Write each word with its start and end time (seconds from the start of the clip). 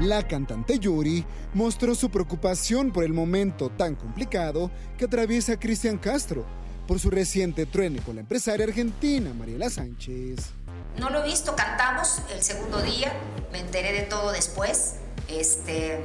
La 0.00 0.22
cantante 0.28 0.78
Yuri 0.78 1.26
mostró 1.54 1.92
su 1.92 2.08
preocupación 2.08 2.92
por 2.92 3.02
el 3.02 3.12
momento 3.12 3.68
tan 3.68 3.96
complicado 3.96 4.70
que 4.96 5.06
atraviesa 5.06 5.58
Cristian 5.58 5.98
Castro 5.98 6.46
por 6.86 7.00
su 7.00 7.10
reciente 7.10 7.66
truene 7.66 8.00
con 8.02 8.14
la 8.14 8.20
empresaria 8.20 8.64
argentina 8.64 9.34
Mariela 9.34 9.68
Sánchez. 9.68 10.50
No 10.98 11.10
lo 11.10 11.24
he 11.24 11.26
visto, 11.26 11.56
cantamos 11.56 12.22
el 12.32 12.40
segundo 12.44 12.80
día, 12.80 13.12
me 13.50 13.58
enteré 13.58 13.92
de 13.92 14.02
todo 14.02 14.30
después, 14.30 14.94
este, 15.26 16.00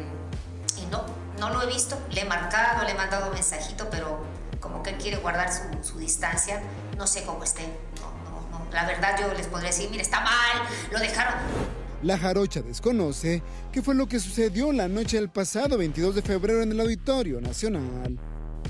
y 0.81 0.85
no, 0.87 1.05
no 1.37 1.51
lo 1.51 1.61
he 1.61 1.67
visto, 1.67 1.95
le 2.09 2.21
he 2.21 2.25
marcado, 2.25 2.83
le 2.85 2.91
he 2.91 2.95
mandado 2.95 3.31
mensajito, 3.31 3.91
pero 3.91 4.23
como 4.59 4.81
que 4.81 4.89
él 4.89 4.97
quiere 4.97 5.17
guardar 5.17 5.53
su, 5.53 5.61
su 5.87 5.99
distancia, 5.99 6.63
no 6.97 7.05
sé 7.05 7.25
cómo 7.25 7.43
esté, 7.43 7.67
no, 8.01 8.31
no, 8.31 8.59
no. 8.59 8.71
la 8.71 8.87
verdad 8.87 9.19
yo 9.21 9.31
les 9.35 9.45
podría 9.45 9.69
decir, 9.69 9.91
mire, 9.91 10.01
está 10.01 10.21
mal, 10.21 10.63
lo 10.91 10.97
dejaron. 10.97 11.82
La 12.03 12.17
jarocha 12.17 12.61
desconoce 12.61 13.41
qué 13.71 13.81
fue 13.81 13.95
lo 13.95 14.07
que 14.07 14.19
sucedió 14.19 14.73
la 14.73 14.89
noche 14.89 15.15
del 15.15 15.29
pasado 15.29 15.77
22 15.77 16.15
de 16.15 16.21
febrero 16.21 16.61
en 16.61 16.73
el 16.73 16.81
Auditorio 16.81 17.39
Nacional. 17.39 18.19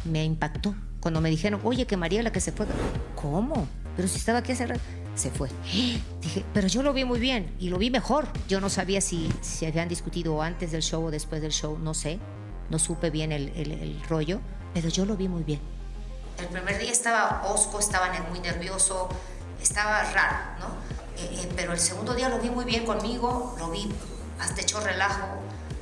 Me 0.06 0.24
impactó 0.24 0.76
cuando 1.00 1.20
me 1.20 1.32
dijeron, 1.32 1.60
oye, 1.64 1.88
que 1.88 1.98
María 1.98 2.22
la 2.22 2.32
que 2.32 2.40
se 2.40 2.52
fue. 2.52 2.68
¿Cómo? 3.16 3.68
Pero 3.96 4.08
si 4.08 4.18
estaba 4.18 4.38
aquí 4.40 4.52
hace 4.52 4.68
rato. 4.68 4.82
Se 5.16 5.32
fue. 5.32 5.50
Dije, 6.22 6.46
pero 6.54 6.68
yo 6.68 6.84
lo 6.84 6.94
vi 6.94 7.06
muy 7.06 7.20
bien 7.20 7.56
y 7.60 7.70
lo 7.70 7.80
vi 7.80 7.90
mejor. 7.90 8.28
Yo 8.48 8.62
no 8.62 8.70
sabía 8.70 9.02
si, 9.02 9.34
si 9.42 9.66
habían 9.66 9.90
discutido 9.90 10.40
antes 10.44 10.72
del 10.72 10.84
show 10.84 11.04
o 11.04 11.10
después 11.10 11.42
del 11.42 11.52
show, 11.52 11.80
no 11.80 11.96
sé. 11.96 12.20
No 12.70 12.78
supe 12.78 13.10
bien 13.10 13.32
el, 13.32 13.50
el, 13.56 13.72
el 13.72 14.04
rollo, 14.04 14.42
pero 14.76 14.90
yo 14.90 15.06
lo 15.06 15.18
vi 15.18 15.28
muy 15.28 15.44
bien. 15.44 15.60
El 16.38 16.48
primer 16.50 16.78
día 16.78 16.92
estaba 16.92 17.42
osco, 17.48 17.80
estaba 17.80 18.14
muy 18.30 18.40
nervioso, 18.40 19.10
estaba 19.60 20.04
raro, 20.14 20.38
¿no? 20.60 20.93
Eh, 21.18 21.42
eh, 21.44 21.50
pero 21.56 21.74
el 21.74 21.80
segundo 21.80 22.14
día 22.14 22.30
lo 22.30 22.40
vi 22.40 22.50
muy 22.50 22.66
bien 22.66 22.86
conmigo, 22.86 23.56
lo 23.60 23.70
vi 23.70 23.90
hasta 24.40 24.62
hecho 24.62 24.80
relajo 24.80 25.40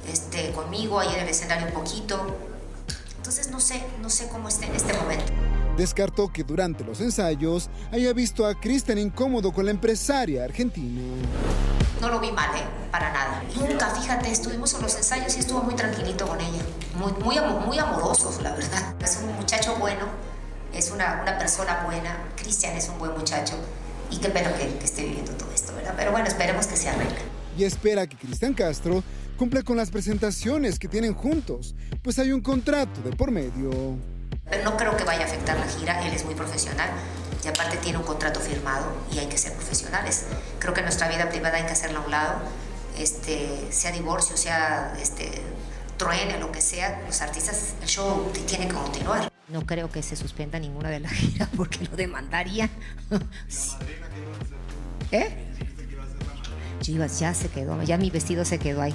este, 0.07 0.51
conmigo, 0.51 0.99
ahí 0.99 1.09
en 1.13 1.21
el 1.21 1.29
escenario 1.29 1.67
un 1.67 1.73
poquito. 1.73 2.37
Entonces 3.17 3.49
no 3.49 3.59
sé, 3.59 3.83
no 4.01 4.09
sé 4.09 4.27
cómo 4.29 4.47
esté 4.47 4.65
en 4.65 4.75
este 4.75 4.93
momento. 4.93 5.31
Descartó 5.77 6.31
que 6.31 6.43
durante 6.43 6.83
los 6.83 6.99
ensayos 6.99 7.69
haya 7.91 8.11
visto 8.13 8.45
a 8.45 8.59
Kristen 8.59 8.97
incómodo 8.97 9.53
con 9.53 9.65
la 9.65 9.71
empresaria 9.71 10.43
argentina. 10.43 11.01
No 12.01 12.09
lo 12.09 12.19
vi 12.19 12.31
mal, 12.31 12.49
¿eh? 12.55 12.63
Para 12.91 13.13
nada. 13.13 13.43
Nunca, 13.55 13.89
fíjate, 13.91 14.31
estuvimos 14.31 14.73
en 14.73 14.81
los 14.81 14.95
ensayos 14.95 15.35
y 15.37 15.39
estuvo 15.39 15.61
muy 15.61 15.75
tranquilito 15.75 16.27
con 16.27 16.41
ella. 16.41 16.63
Muy, 16.95 17.13
muy, 17.23 17.39
muy 17.65 17.77
amoroso, 17.77 18.37
la 18.41 18.51
verdad. 18.51 18.95
Es 18.99 19.19
un 19.23 19.33
muchacho 19.35 19.75
bueno, 19.75 20.07
es 20.73 20.91
una, 20.91 21.21
una 21.21 21.37
persona 21.37 21.83
buena. 21.85 22.17
Cristian 22.35 22.75
es 22.75 22.89
un 22.89 22.97
buen 22.97 23.11
muchacho 23.11 23.53
y 24.11 24.17
qué 24.17 24.29
pena 24.29 24.53
que, 24.53 24.67
que, 24.77 24.85
esté 24.85 25.03
viviendo 25.05 25.31
todo 25.33 25.51
esto, 25.53 25.73
¿verdad? 25.75 25.93
Pero 25.97 26.11
bueno, 26.11 26.27
esperemos 26.27 26.67
que 26.67 26.75
se 26.75 26.89
arregle. 26.89 27.19
Y 27.57 27.63
espera 27.63 28.07
que 28.07 28.17
Cristian 28.17 28.53
Castro 28.53 29.03
cumpla 29.37 29.63
con 29.63 29.77
las 29.77 29.89
presentaciones 29.89 30.77
que 30.77 30.87
tienen 30.87 31.13
juntos, 31.13 31.75
pues 32.03 32.19
hay 32.19 32.31
un 32.31 32.41
contrato 32.41 33.01
de 33.01 33.11
por 33.15 33.31
medio. 33.31 33.97
Pero 34.49 34.63
no 34.63 34.77
creo 34.77 34.95
que 34.95 35.03
vaya 35.03 35.23
a 35.23 35.25
afectar 35.25 35.57
la 35.57 35.65
gira, 35.65 36.05
él 36.05 36.13
es 36.13 36.25
muy 36.25 36.35
profesional 36.35 36.89
y 37.43 37.47
aparte 37.47 37.77
tiene 37.77 37.97
un 37.97 38.03
contrato 38.03 38.39
firmado 38.39 38.85
y 39.11 39.19
hay 39.19 39.27
que 39.27 39.37
ser 39.37 39.53
profesionales. 39.53 40.25
Creo 40.59 40.73
que 40.73 40.81
nuestra 40.81 41.07
vida 41.07 41.29
privada 41.29 41.57
hay 41.57 41.65
que 41.65 41.71
hacerla 41.71 41.99
a 41.99 42.01
un 42.03 42.11
lado, 42.11 42.39
este, 42.97 43.71
sea 43.71 43.91
divorcio, 43.91 44.37
sea 44.37 44.93
este, 45.01 45.41
truene, 45.97 46.37
lo 46.39 46.51
que 46.51 46.61
sea, 46.61 47.01
los 47.07 47.21
artistas, 47.21 47.73
el 47.81 47.87
show 47.87 48.31
tiene 48.45 48.67
que 48.67 48.73
continuar. 48.73 49.30
No 49.51 49.65
creo 49.65 49.91
que 49.91 50.01
se 50.01 50.15
suspenda 50.15 50.59
ninguna 50.59 50.89
de 50.89 50.99
las 50.99 51.11
giras 51.11 51.49
porque 51.55 51.85
lo 51.85 51.95
demandarían. 51.95 52.69
sí. 53.47 53.71
¿Eh? 55.11 55.47
Chivas 56.79 57.19
ya 57.19 57.33
se 57.33 57.49
quedó, 57.49 57.81
ya 57.83 57.97
mi 57.97 58.09
vestido 58.09 58.43
se 58.45 58.57
quedó 58.57 58.81
ahí. 58.81 58.93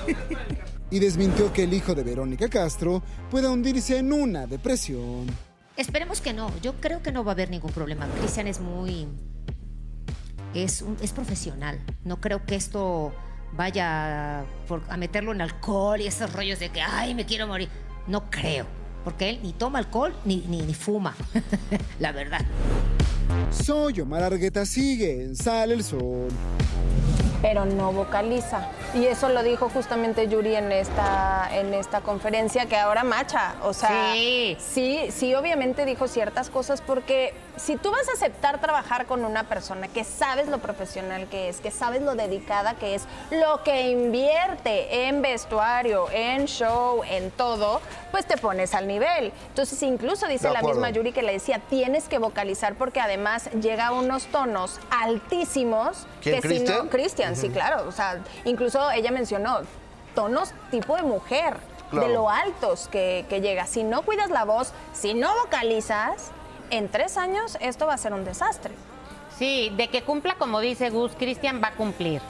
y 0.90 0.98
desmintió 0.98 1.52
que 1.52 1.64
el 1.64 1.72
hijo 1.72 1.94
de 1.94 2.02
Verónica 2.02 2.48
Castro 2.48 3.02
pueda 3.30 3.50
hundirse 3.50 3.98
en 3.98 4.12
una 4.12 4.46
depresión. 4.46 5.26
Esperemos 5.76 6.20
que 6.20 6.32
no, 6.32 6.50
yo 6.60 6.80
creo 6.80 7.02
que 7.02 7.12
no 7.12 7.22
va 7.22 7.32
a 7.32 7.34
haber 7.34 7.50
ningún 7.50 7.70
problema. 7.70 8.08
Cristian 8.18 8.46
es 8.48 8.60
muy... 8.60 9.06
Es, 10.52 10.82
un, 10.82 10.96
es 11.00 11.12
profesional. 11.12 11.78
No 12.04 12.20
creo 12.20 12.44
que 12.44 12.56
esto 12.56 13.14
vaya 13.52 14.44
por, 14.66 14.82
a 14.88 14.96
meterlo 14.96 15.32
en 15.32 15.42
alcohol 15.42 16.00
y 16.00 16.06
esos 16.06 16.32
rollos 16.32 16.58
de 16.58 16.70
que, 16.70 16.80
ay, 16.80 17.14
me 17.14 17.24
quiero 17.24 17.46
morir. 17.46 17.68
No 18.08 18.30
creo, 18.30 18.66
porque 19.04 19.30
él 19.30 19.40
ni 19.42 19.52
toma 19.52 19.78
alcohol 19.78 20.12
ni, 20.24 20.44
ni, 20.48 20.62
ni 20.62 20.74
fuma, 20.74 21.14
la 22.00 22.12
verdad. 22.12 22.40
Soy 23.50 24.00
Omar 24.00 24.22
Argueta, 24.22 24.66
sigue 24.66 25.22
en 25.22 25.36
Sale 25.36 25.74
el 25.74 25.84
Sol 25.84 26.28
pero 27.42 27.64
no 27.64 27.92
vocaliza. 27.92 28.68
Y 28.94 29.06
eso 29.06 29.28
lo 29.28 29.42
dijo 29.42 29.68
justamente 29.68 30.28
Yuri 30.28 30.56
en 30.56 30.72
esta, 30.72 31.48
en 31.52 31.74
esta 31.74 32.00
conferencia, 32.00 32.66
que 32.66 32.76
ahora 32.76 33.04
macha. 33.04 33.54
O 33.62 33.72
sea, 33.72 34.12
sí. 34.12 34.56
sí, 34.58 35.08
sí, 35.10 35.34
obviamente 35.34 35.84
dijo 35.84 36.08
ciertas 36.08 36.50
cosas 36.50 36.80
porque 36.80 37.32
si 37.56 37.76
tú 37.76 37.90
vas 37.90 38.08
a 38.08 38.12
aceptar 38.12 38.60
trabajar 38.60 39.06
con 39.06 39.24
una 39.24 39.44
persona 39.44 39.88
que 39.88 40.04
sabes 40.04 40.48
lo 40.48 40.58
profesional 40.58 41.28
que 41.28 41.48
es, 41.48 41.60
que 41.60 41.70
sabes 41.70 42.02
lo 42.02 42.14
dedicada 42.14 42.74
que 42.74 42.94
es, 42.94 43.04
lo 43.30 43.62
que 43.62 43.90
invierte 43.90 45.06
en 45.06 45.22
vestuario, 45.22 46.08
en 46.10 46.46
show, 46.46 47.02
en 47.08 47.30
todo, 47.30 47.80
pues 48.10 48.26
te 48.26 48.36
pones 48.36 48.74
al 48.74 48.86
nivel. 48.86 49.32
Entonces, 49.48 49.82
incluso 49.82 50.26
dice 50.26 50.50
la 50.50 50.62
misma 50.62 50.90
Yuri 50.90 51.12
que 51.12 51.22
le 51.22 51.32
decía, 51.32 51.60
tienes 51.68 52.08
que 52.08 52.18
vocalizar 52.18 52.74
porque 52.74 53.00
además 53.00 53.50
llega 53.60 53.88
a 53.88 53.92
unos 53.92 54.26
tonos 54.26 54.80
altísimos 54.90 56.06
que 56.20 56.40
si 56.42 56.60
no, 56.60 56.88
Cristian, 56.88 57.29
sí, 57.34 57.50
claro. 57.50 57.88
O 57.88 57.92
sea, 57.92 58.20
incluso 58.44 58.90
ella 58.90 59.10
mencionó 59.10 59.60
tonos 60.14 60.52
tipo 60.70 60.96
de 60.96 61.02
mujer. 61.02 61.56
De 61.90 62.08
lo 62.08 62.30
altos 62.30 62.86
que, 62.86 63.26
que 63.28 63.40
llega. 63.40 63.66
Si 63.66 63.82
no 63.82 64.02
cuidas 64.02 64.30
la 64.30 64.44
voz, 64.44 64.72
si 64.92 65.12
no 65.12 65.28
vocalizas, 65.42 66.30
en 66.70 66.88
tres 66.88 67.16
años 67.16 67.58
esto 67.60 67.88
va 67.88 67.94
a 67.94 67.98
ser 67.98 68.12
un 68.12 68.24
desastre. 68.24 68.72
Sí, 69.40 69.72
de 69.76 69.88
que 69.88 70.02
cumpla 70.02 70.34
como 70.34 70.60
dice 70.60 70.90
Gus, 70.90 71.12
Cristian 71.18 71.60
va 71.62 71.68
a 71.68 71.74
cumplir, 71.74 72.20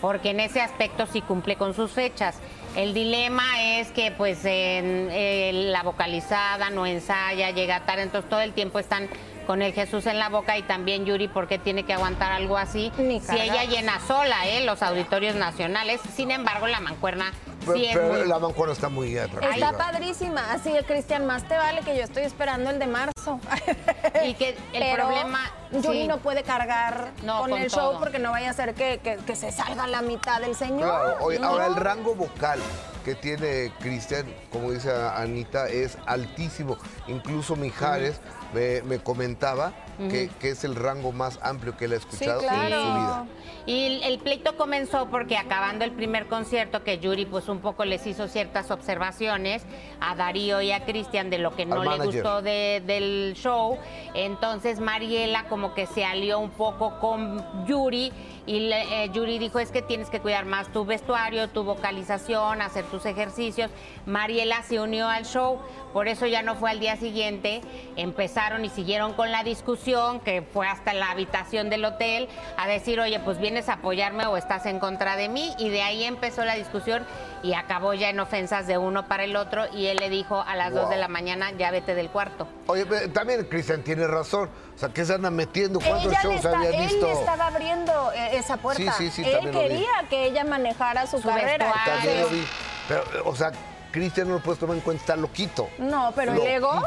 porque 0.00 0.30
en 0.30 0.40
ese 0.40 0.60
aspecto 0.60 1.06
sí 1.06 1.22
cumple 1.22 1.56
con 1.56 1.74
sus 1.74 1.92
fechas. 1.92 2.36
El 2.74 2.92
dilema 2.92 3.78
es 3.78 3.90
que 3.92 4.10
pues 4.10 4.44
en, 4.44 5.72
la 5.72 5.82
vocalizada 5.82 6.70
no 6.70 6.84
ensaya, 6.84 7.50
llega 7.52 7.86
tarde, 7.86 8.02
entonces 8.02 8.28
todo 8.28 8.40
el 8.40 8.52
tiempo 8.52 8.78
están 8.78 9.08
con 9.46 9.62
el 9.62 9.72
Jesús 9.72 10.06
en 10.06 10.18
la 10.18 10.28
boca 10.28 10.58
y 10.58 10.62
también 10.62 11.04
Yuri, 11.06 11.28
¿por 11.28 11.46
qué 11.46 11.58
tiene 11.58 11.84
que 11.84 11.92
aguantar 11.92 12.32
algo 12.32 12.56
así? 12.56 12.92
si 12.96 13.38
ella 13.38 13.64
llena 13.64 14.00
sola 14.06 14.46
¿eh? 14.46 14.64
los 14.64 14.82
auditorios 14.82 15.34
nacionales, 15.34 16.00
sin 16.14 16.30
embargo 16.30 16.66
la 16.66 16.80
mancuerna 16.80 17.32
pero, 17.66 18.24
la 18.24 18.38
mancuerna 18.38 18.72
está 18.72 18.88
muy 18.88 19.18
atractiva. 19.18 19.54
Está 19.54 19.76
padrísima. 19.76 20.52
Así, 20.52 20.72
Cristian, 20.86 21.26
más 21.26 21.46
te 21.48 21.56
vale 21.56 21.80
que 21.80 21.96
yo 21.96 22.04
estoy 22.04 22.22
esperando 22.22 22.70
el 22.70 22.78
de 22.78 22.86
marzo. 22.86 23.40
y 24.24 24.34
que 24.34 24.56
el 24.72 24.94
problema... 24.94 25.40
Yuri 25.72 26.06
no 26.06 26.18
puede 26.18 26.44
cargar 26.44 27.10
con, 27.26 27.52
el 27.52 27.68
show 27.68 27.98
porque 27.98 28.20
no 28.20 28.30
vaya 28.30 28.50
a 28.50 28.52
ser 28.52 28.74
que, 28.74 29.00
que, 29.00 29.36
se 29.36 29.50
salga 29.50 29.88
la 29.88 30.00
mitad 30.00 30.40
del 30.40 30.54
señor. 30.54 31.18
Claro, 31.18 31.44
ahora 31.44 31.66
el 31.66 31.74
rango 31.74 32.14
vocal 32.14 32.60
que 33.06 33.14
tiene 33.14 33.70
Cristian, 33.78 34.26
como 34.50 34.72
dice 34.72 34.90
Anita, 34.90 35.68
es 35.68 35.96
altísimo. 36.06 36.76
Incluso 37.06 37.54
Mijares 37.54 38.20
me, 38.52 38.98
comentaba 38.98 39.72
que, 40.10 40.28
es 40.42 40.64
el 40.64 40.74
rango 40.74 41.12
más 41.12 41.38
amplio 41.40 41.76
que 41.76 41.84
él 41.84 41.92
ha 41.92 41.96
escuchado 41.96 42.40
en 42.42 42.48
su 42.48 42.54
vida. 42.58 43.26
Y 43.64 44.00
el 44.02 44.18
pleito 44.18 44.56
comenzó 44.56 45.08
porque 45.08 45.36
acabando 45.36 45.84
el 45.84 45.92
primer 45.92 46.26
concierto, 46.26 46.82
que 46.82 46.98
Yuri 46.98 47.26
pues 47.26 47.48
un 47.48 47.60
poco 47.60 47.84
les 47.84 48.04
hizo 48.08 48.26
ciertas 48.26 48.72
observaciones 48.72 49.62
a 50.00 50.16
Darío 50.16 50.60
y 50.60 50.72
a 50.72 50.84
Cristian 50.84 51.30
de 51.30 51.38
lo 51.38 51.54
que 51.54 51.64
no 51.64 51.84
le 51.84 52.04
gustó 52.04 52.42
del 52.42 53.34
show, 53.36 53.78
entonces 54.14 54.80
Mariela 54.80 55.44
como 55.48 55.74
que 55.74 55.86
se 55.86 56.04
alió 56.04 56.40
un 56.40 56.50
poco 56.50 56.98
con 56.98 57.66
Yuri 57.66 58.12
y 58.46 58.70
eh, 58.72 59.10
Yuri 59.12 59.38
dijo 59.40 59.58
es 59.58 59.72
que 59.72 59.82
tienes 59.82 60.08
que 60.08 60.20
cuidar 60.20 60.44
más 60.44 60.72
tu 60.72 60.84
vestuario, 60.84 61.48
tu 61.48 61.64
vocalización, 61.64 62.62
hacer 62.62 62.84
tus 62.96 63.04
ejercicios. 63.04 63.70
Mariela 64.06 64.62
se 64.62 64.80
unió 64.80 65.06
al 65.06 65.26
show, 65.26 65.58
por 65.92 66.08
eso 66.08 66.26
ya 66.26 66.42
no 66.42 66.54
fue 66.54 66.70
al 66.70 66.80
día 66.80 66.96
siguiente, 66.96 67.60
empezaron 67.96 68.64
y 68.64 68.70
siguieron 68.70 69.12
con 69.12 69.30
la 69.30 69.42
discusión, 69.42 70.20
que 70.20 70.42
fue 70.42 70.66
hasta 70.66 70.94
la 70.94 71.10
habitación 71.10 71.68
del 71.68 71.84
hotel, 71.84 72.28
a 72.56 72.66
decir, 72.66 72.98
oye, 73.00 73.20
pues 73.20 73.38
vienes 73.38 73.68
a 73.68 73.74
apoyarme 73.74 74.26
o 74.26 74.36
estás 74.36 74.64
en 74.66 74.78
contra 74.78 75.16
de 75.16 75.28
mí, 75.28 75.54
y 75.58 75.68
de 75.68 75.82
ahí 75.82 76.04
empezó 76.04 76.44
la 76.44 76.54
discusión 76.54 77.04
y 77.42 77.52
acabó 77.52 77.92
ya 77.92 78.08
en 78.08 78.18
ofensas 78.18 78.66
de 78.66 78.78
uno 78.78 79.08
para 79.08 79.24
el 79.24 79.36
otro, 79.36 79.66
y 79.74 79.86
él 79.86 79.98
le 79.98 80.08
dijo 80.08 80.40
a 80.40 80.56
las 80.56 80.72
dos 80.72 80.88
de 80.88 80.96
la 80.96 81.08
mañana, 81.08 81.50
ya 81.52 81.70
vete 81.70 81.94
del 81.94 82.08
cuarto. 82.08 82.48
Oye, 82.66 82.84
también 83.08 83.44
Cristian 83.44 83.82
tiene 83.82 84.06
razón, 84.06 84.48
o 84.74 84.78
sea, 84.78 84.88
¿qué 84.88 85.04
se 85.04 85.14
anda 85.14 85.30
metiendo? 85.30 85.80
¿Cuántos 85.80 86.12
shows 86.22 86.44
había 86.44 86.70
visto? 86.80 87.06
Él 87.06 87.18
estaba 87.18 87.46
abriendo 87.48 88.12
eh, 88.12 88.36
esa 88.36 88.56
puerta. 88.56 88.92
Sí, 88.92 89.10
sí, 89.10 89.22
sí, 89.22 89.30
él 89.30 89.50
quería 89.50 90.06
que 90.08 90.26
ella 90.26 90.44
manejara 90.44 91.06
su, 91.06 91.22
carrera. 91.22 91.72
Pero, 92.88 93.02
o 93.24 93.34
sea, 93.34 93.52
Cristian 93.90 94.28
no 94.28 94.34
lo 94.34 94.40
puedes 94.40 94.58
tomar 94.60 94.76
en 94.76 94.82
cuenta, 94.82 95.02
está 95.02 95.16
loquito. 95.16 95.68
No, 95.78 96.12
pero 96.14 96.34
el 96.34 96.46
ego. 96.46 96.82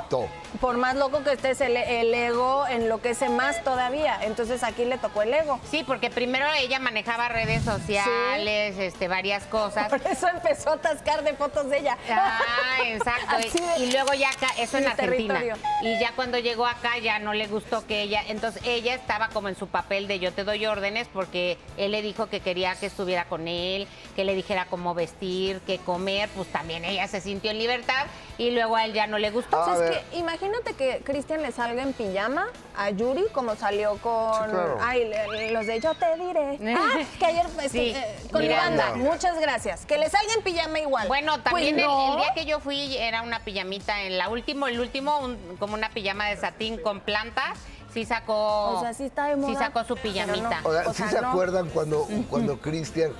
Por 0.59 0.77
más 0.77 0.95
loco 0.95 1.23
que 1.23 1.33
estés, 1.33 1.61
el, 1.61 1.77
el 1.77 2.13
ego 2.13 2.65
enloquece 2.67 3.29
más 3.29 3.63
todavía. 3.63 4.17
Entonces 4.21 4.63
aquí 4.63 4.85
le 4.85 4.97
tocó 4.97 5.21
el 5.21 5.33
ego. 5.33 5.59
Sí, 5.69 5.83
porque 5.85 6.09
primero 6.09 6.45
ella 6.59 6.79
manejaba 6.79 7.29
redes 7.29 7.63
sociales, 7.63 8.77
este, 8.77 9.07
varias 9.07 9.43
cosas. 9.45 9.89
Por 9.89 10.01
eso 10.07 10.27
empezó 10.27 10.71
a 10.71 10.73
atascar 10.73 11.23
de 11.23 11.33
fotos 11.33 11.69
de 11.69 11.79
ella. 11.79 11.97
Ah, 12.09 12.79
exacto. 12.85 13.35
y, 13.77 13.91
luego 13.91 14.13
ya 14.13 14.29
acá, 14.29 14.47
eso 14.57 14.77
en 14.77 14.87
Argentina. 14.87 15.41
Y 15.81 15.99
ya 15.99 16.13
cuando 16.15 16.39
llegó 16.39 16.65
acá 16.65 16.97
ya 16.97 17.19
no 17.19 17.33
le 17.33 17.47
gustó 17.47 17.85
que 17.85 18.01
ella, 18.01 18.23
entonces 18.27 18.61
ella 18.65 18.95
estaba 18.95 19.29
como 19.29 19.49
en 19.49 19.55
su 19.55 19.67
papel 19.67 20.07
de 20.07 20.19
yo 20.19 20.33
te 20.33 20.43
doy 20.43 20.65
órdenes 20.65 21.07
porque 21.11 21.57
él 21.77 21.91
le 21.91 22.01
dijo 22.01 22.27
que 22.27 22.39
quería 22.39 22.75
que 22.75 22.87
estuviera 22.87 23.25
con 23.25 23.47
él, 23.47 23.87
que 24.15 24.23
le 24.23 24.35
dijera 24.35 24.65
cómo 24.65 24.93
vestir, 24.93 25.61
qué 25.65 25.77
comer, 25.77 26.29
pues 26.35 26.47
también 26.49 26.85
ella 26.85 27.07
se 27.07 27.21
sintió 27.21 27.51
en 27.51 27.59
libertad 27.59 28.07
y 28.37 28.51
luego 28.51 28.75
a 28.75 28.85
él 28.85 28.93
ya 28.93 29.07
no 29.07 29.17
le 29.17 29.31
gustó. 29.31 29.81
es 29.81 29.91
que 29.91 30.17
imagínate 30.17 30.38
que 30.77 31.01
Cristian 31.03 31.41
le 31.41 31.51
salga 31.51 31.83
en 31.83 31.93
pijama 31.93 32.47
a 32.77 32.89
Yuri 32.89 33.25
como 33.33 33.55
salió 33.55 33.97
con 33.97 34.49
ay, 34.79 35.11
los 35.51 35.65
de 35.65 35.79
yo 35.79 35.93
te 35.95 36.15
diré. 36.15 36.75
ah, 36.77 36.99
que 37.17 37.25
ayer 37.25 37.45
este, 37.61 37.89
eh, 37.91 38.15
con 38.31 38.41
Miranda. 38.41 38.95
Muchas 38.95 39.39
gracias. 39.39 39.85
Que 39.85 39.97
le 39.97 40.09
salga 40.09 40.33
en 40.33 40.41
pijama 40.41 40.79
igual. 40.79 41.07
Bueno, 41.07 41.33
pues 41.33 41.43
también 41.43 41.79
el, 41.79 42.17
día 42.17 42.33
que 42.33 42.45
yo 42.45 42.59
fui 42.59 42.95
era 42.97 43.21
una 43.21 43.41
pijamita 43.41 44.03
en 44.03 44.17
la 44.17 44.29
último, 44.29 44.67
el 44.67 44.79
último 44.79 45.35
como 45.59 45.73
una 45.73 45.89
pijama 45.89 46.27
de 46.27 46.37
satín 46.37 46.77
con 46.77 47.01
plantas 47.01 47.57
sí 47.93 48.05
sacó. 48.05 48.77
O 48.77 48.81
sea, 48.81 48.93
sí 48.93 49.05
está 49.05 49.25
de 49.25 49.35
moda. 49.35 49.53
Sí 49.53 49.55
sacó 49.57 49.83
su 49.83 49.97
pijamita. 49.97 50.61
O 50.63 50.71
sea, 50.71 50.93
¿sí 50.93 51.03
se 51.09 51.17
acuerdan 51.17 51.69
cuando, 51.69 52.07
cuando 52.29 52.59
Cristian 52.59 53.11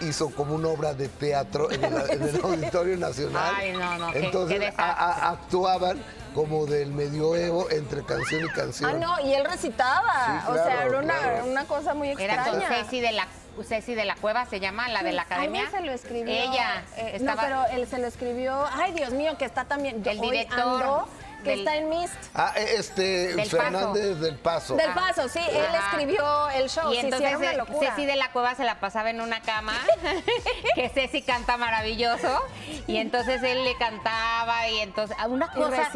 hizo 0.00 0.30
como 0.30 0.54
una 0.54 0.68
obra 0.68 0.94
de 0.94 1.08
teatro 1.08 1.70
en 1.70 1.84
el, 1.84 2.40
Auditorio 2.42 2.96
Nacional? 2.96 3.52
Ay, 3.56 3.72
no, 3.72 3.98
no. 3.98 4.14
Entonces 4.14 4.72
actuaban 4.76 6.02
como 6.34 6.66
del 6.66 6.92
medioevo 6.92 7.68
entre 7.70 8.04
canción 8.04 8.44
y 8.44 8.48
canción. 8.50 8.90
Ah, 8.90 8.98
no, 8.98 9.26
y 9.26 9.34
él 9.34 9.44
recitaba. 9.44 10.44
o 10.48 10.54
sea, 10.54 10.84
era 10.84 10.98
una, 10.98 11.44
una, 11.44 11.64
cosa 11.64 11.94
muy 11.94 12.10
extraña. 12.10 12.34
Era 12.34 12.50
con 12.50 12.60
Ceci 12.62 13.00
de 13.00 13.12
la 13.12 13.26
Ceci 13.64 13.94
de 13.94 14.04
la 14.04 14.14
Cueva 14.16 14.46
se 14.46 14.60
llama, 14.60 14.88
la 14.88 15.02
de 15.02 15.12
la 15.12 15.22
academia. 15.22 15.70
se 15.70 15.80
lo 15.82 15.92
escribió. 15.92 16.32
Ella. 16.32 16.82
Eh, 16.96 17.18
No, 17.20 17.34
pero 17.38 17.66
él 17.72 17.86
se 17.86 17.98
lo 17.98 18.06
escribió. 18.06 18.64
Ay, 18.72 18.92
Dios 18.92 19.12
mío, 19.12 19.36
que 19.38 19.44
está 19.44 19.64
también. 19.64 20.02
El 20.04 20.20
director 20.20 21.06
que 21.42 21.54
está 21.54 21.76
en 21.76 21.88
Mist. 21.88 22.14
Ah, 22.34 22.52
e, 22.56 22.76
este, 22.76 23.44
Fernández 23.46 24.18
del 24.20 24.36
Paso. 24.36 24.76
Del 24.76 24.92
Paso, 24.92 25.28
sí, 25.28 25.38
él 25.38 25.74
escribió 25.86 26.48
el 26.50 26.68
show. 26.68 26.92
Y 26.92 26.98
entonces 26.98 27.38
Ceci 27.78 28.06
de 28.06 28.16
la 28.16 28.30
Cueva 28.32 28.54
se 28.54 28.64
la 28.64 28.80
pasaba 28.80 29.10
en 29.10 29.20
una 29.20 29.40
cama, 29.40 29.74
que 30.74 30.88
Ceci 30.88 31.22
canta 31.22 31.56
maravilloso, 31.56 32.40
y 32.86 32.96
entonces 32.96 33.42
él 33.42 33.64
le 33.64 33.76
cantaba 33.76 34.68
y 34.68 34.78
entonces 34.80 35.16
una 35.28 35.50
cosa. 35.52 35.90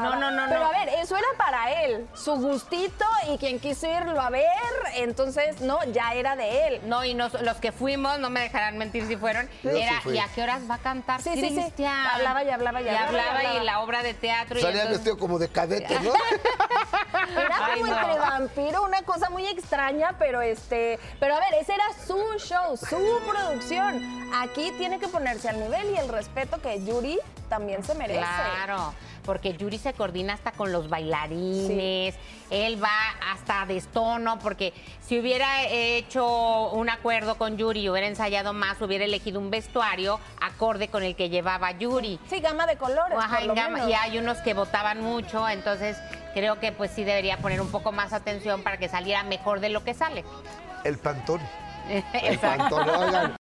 No, 0.00 0.16
no, 0.16 0.30
no, 0.30 0.44
Pero 0.48 0.64
a 0.64 0.70
ver, 0.70 0.88
eso 1.00 1.16
era 1.16 1.26
para 1.36 1.84
él, 1.84 2.06
su 2.14 2.36
gustito 2.36 3.04
y 3.32 3.38
quien 3.38 3.58
quiso 3.58 3.86
irlo 3.86 4.20
a 4.20 4.30
ver, 4.30 4.44
entonces 4.94 5.60
no, 5.60 5.82
ya 5.92 6.14
era 6.14 6.36
de 6.36 6.68
él. 6.68 6.80
No, 6.84 7.04
y 7.04 7.14
los 7.14 7.56
que 7.60 7.72
fuimos, 7.72 8.18
no 8.18 8.30
me 8.30 8.40
dejarán 8.40 8.78
mentir 8.78 9.06
si 9.06 9.16
fueron, 9.16 9.48
era 9.62 10.02
¿y 10.04 10.18
a 10.18 10.28
qué 10.34 10.42
horas 10.42 10.62
va 10.70 10.76
a 10.76 10.78
cantar 10.78 11.22
sí, 11.22 11.30
Sí, 11.34 11.50
sí. 11.50 11.84
Hablaba 11.84 12.44
y 12.44 12.50
hablaba 12.50 12.80
y 12.80 12.88
hablaba. 12.88 13.12
Y 13.12 13.18
hablaba, 13.18 13.44
y, 13.54 13.64
la 13.64 13.80
obra 13.80 14.02
de 14.02 14.14
teatro. 14.14 14.60
Y 14.84 14.88
vestido 14.88 15.18
como 15.18 15.38
de 15.38 15.48
cadete, 15.48 15.98
¿no? 16.00 16.12
Era 17.32 17.56
como 17.74 17.86
entre 17.86 18.18
vampiro, 18.18 18.82
una 18.84 19.02
cosa 19.02 19.30
muy 19.30 19.46
extraña, 19.46 20.16
pero 20.18 20.40
este, 20.40 20.98
pero 21.20 21.36
a 21.36 21.40
ver, 21.40 21.54
ese 21.60 21.74
era 21.74 21.84
su 22.06 22.18
show, 22.38 22.76
su 22.76 23.20
producción. 23.28 24.32
Aquí 24.34 24.72
tiene 24.78 24.98
que 24.98 25.08
ponerse 25.08 25.48
al 25.48 25.60
nivel 25.60 25.90
y 25.90 25.96
el 25.96 26.08
respeto 26.08 26.60
que 26.60 26.84
Yuri 26.84 27.18
también 27.48 27.84
se 27.84 27.94
merece. 27.94 28.20
Claro 28.20 28.94
porque 29.24 29.54
Yuri 29.54 29.78
se 29.78 29.92
coordina 29.92 30.34
hasta 30.34 30.52
con 30.52 30.72
los 30.72 30.88
bailarines, 30.88 32.14
él 32.50 32.82
va 32.82 32.90
hasta 33.32 33.64
destono, 33.66 34.38
porque 34.38 34.72
si 35.00 35.18
hubiera 35.18 35.66
hecho 35.66 36.70
un 36.70 36.90
acuerdo 36.90 37.36
con 37.36 37.56
Yuri, 37.56 37.88
hubiera 37.88 38.06
ensayado 38.06 38.52
más, 38.52 38.80
hubiera 38.80 39.04
elegido 39.04 39.40
un 39.40 39.50
vestuario 39.50 40.20
acorde 40.40 40.88
con 40.88 41.02
el 41.02 41.16
que 41.16 41.30
llevaba 41.30 41.72
Yuri. 41.72 42.20
Sí, 42.28 42.40
gama 42.40 42.66
de 42.66 42.76
colores. 42.76 43.18
y 43.88 43.92
hay 43.92 44.18
unos 44.18 44.38
que 44.38 44.54
votaban 44.54 45.00
mucho, 45.00 45.48
entonces 45.48 45.96
creo 46.34 46.60
que 46.60 46.72
pues 46.72 46.90
sí 46.90 47.04
debería 47.04 47.38
poner 47.38 47.60
un 47.60 47.70
poco 47.70 47.92
más 47.92 48.12
atención 48.12 48.62
para 48.62 48.76
que 48.76 48.88
saliera 48.88 49.22
mejor 49.22 49.60
de 49.60 49.70
lo 49.70 49.84
que 49.84 49.94
sale. 49.94 50.24
El 50.84 50.98
pantón. 50.98 51.40
el 52.22 52.38
pantón, 52.38 53.36